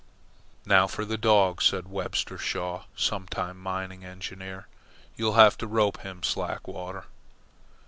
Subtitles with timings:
[0.65, 4.67] "Now for the dog," said Webster Shaw, sometime mining engineer.
[5.15, 7.05] "You'll have to rope him, Slackwater."